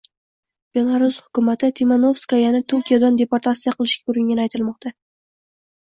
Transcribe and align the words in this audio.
Belarus 0.77 1.19
hukumati 1.25 1.69
Timanovskayani 1.81 2.65
Tokiodan 2.75 3.23
deportatsiya 3.23 3.79
qilishga 3.79 4.15
uringani 4.15 4.47
aytilmoqda 4.49 4.99